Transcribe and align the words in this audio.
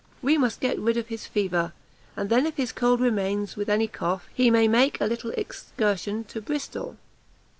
We 0.23 0.35
must 0.35 0.61
get 0.61 0.79
rid 0.79 0.97
of 0.97 1.09
his 1.09 1.27
fever, 1.27 1.73
and 2.17 2.31
then 2.31 2.47
if 2.47 2.57
his 2.57 2.71
cold 2.71 2.99
remains, 3.01 3.55
with 3.55 3.69
any 3.69 3.85
cough, 3.87 4.27
he 4.33 4.49
may 4.49 4.67
make 4.67 4.99
a 4.99 5.05
little 5.05 5.29
excursion 5.29 6.23
to 6.23 6.41
Bristol." 6.41 6.97